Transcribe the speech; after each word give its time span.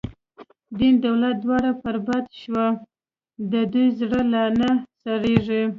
دین 0.77 0.93
دولت 1.05 1.35
دواړه 1.43 1.71
بر 1.81 1.95
باد 2.05 2.25
شو، 2.41 2.63
د 3.51 3.53
ده 3.73 3.83
زړه 3.99 4.21
لا 4.33 4.45
نه 4.59 4.69
سړیږی 5.01 5.61